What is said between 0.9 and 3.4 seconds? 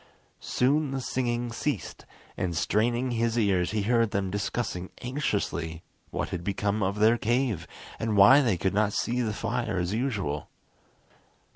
singing ceased, and straining his